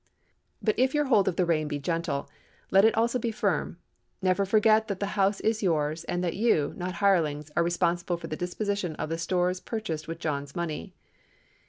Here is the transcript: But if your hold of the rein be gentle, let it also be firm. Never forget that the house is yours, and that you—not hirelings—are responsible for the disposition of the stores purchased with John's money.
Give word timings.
But 0.63 0.79
if 0.79 0.95
your 0.95 1.05
hold 1.05 1.27
of 1.27 1.35
the 1.35 1.45
rein 1.45 1.67
be 1.67 1.77
gentle, 1.77 2.27
let 2.71 2.85
it 2.85 2.97
also 2.97 3.19
be 3.19 3.29
firm. 3.29 3.77
Never 4.19 4.47
forget 4.47 4.87
that 4.87 4.99
the 4.99 5.05
house 5.13 5.39
is 5.41 5.61
yours, 5.61 6.05
and 6.05 6.23
that 6.23 6.35
you—not 6.35 6.95
hirelings—are 6.95 7.61
responsible 7.63 8.17
for 8.17 8.25
the 8.25 8.35
disposition 8.35 8.95
of 8.95 9.09
the 9.09 9.19
stores 9.19 9.59
purchased 9.59 10.07
with 10.07 10.17
John's 10.17 10.55
money. 10.55 10.95